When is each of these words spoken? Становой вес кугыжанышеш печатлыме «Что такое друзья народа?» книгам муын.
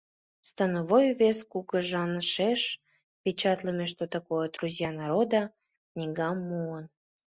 Становой 0.49 1.05
вес 1.19 1.37
кугыжанышеш 1.51 2.61
печатлыме 3.23 3.85
«Что 3.93 4.05
такое 4.15 4.45
друзья 4.55 4.89
народа?» 5.01 5.39
книгам 5.91 6.37
муын. 6.47 6.85